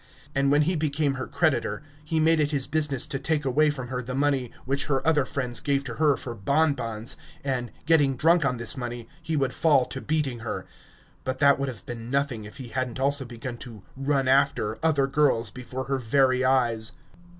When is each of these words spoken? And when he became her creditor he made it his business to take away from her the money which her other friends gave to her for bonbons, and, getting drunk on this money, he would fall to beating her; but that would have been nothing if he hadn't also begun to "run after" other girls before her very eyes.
And 0.33 0.51
when 0.51 0.63
he 0.63 0.75
became 0.75 1.13
her 1.13 1.27
creditor 1.27 1.83
he 2.03 2.19
made 2.19 2.39
it 2.39 2.49
his 2.49 2.65
business 2.65 3.05
to 3.05 3.19
take 3.19 3.45
away 3.45 3.69
from 3.69 3.89
her 3.89 4.01
the 4.01 4.15
money 4.15 4.51
which 4.65 4.87
her 4.87 5.07
other 5.07 5.25
friends 5.25 5.59
gave 5.59 5.83
to 5.83 5.93
her 5.97 6.17
for 6.17 6.33
bonbons, 6.33 7.17
and, 7.43 7.71
getting 7.85 8.15
drunk 8.15 8.43
on 8.43 8.57
this 8.57 8.75
money, 8.75 9.07
he 9.21 9.35
would 9.37 9.53
fall 9.53 9.85
to 9.85 10.01
beating 10.01 10.39
her; 10.39 10.65
but 11.23 11.37
that 11.37 11.59
would 11.59 11.69
have 11.69 11.85
been 11.85 12.09
nothing 12.09 12.45
if 12.45 12.57
he 12.57 12.69
hadn't 12.69 12.99
also 12.99 13.25
begun 13.25 13.57
to 13.57 13.83
"run 13.95 14.27
after" 14.27 14.79
other 14.83 15.05
girls 15.05 15.51
before 15.51 15.83
her 15.83 15.99
very 15.99 16.43
eyes. 16.43 16.93